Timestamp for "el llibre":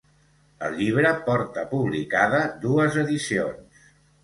0.67-1.11